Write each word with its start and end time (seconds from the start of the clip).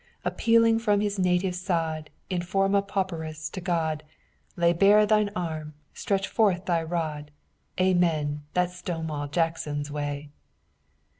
Appealing 0.25 0.79
from 0.79 0.99
his 0.99 1.19
native 1.19 1.53
sod 1.53 2.09
In 2.27 2.41
forma 2.41 2.81
pauperis 2.81 3.51
to 3.51 3.61
God 3.61 4.01
Lay 4.57 4.73
bare 4.73 5.05
thine 5.05 5.29
arm 5.35 5.75
stretch 5.93 6.27
forth 6.27 6.65
thy 6.65 6.81
rod, 6.81 7.29
Amen! 7.79 8.41
That's 8.55 8.75
Stonewall 8.77 9.27
Jackson's 9.27 9.91
way." 9.91 10.31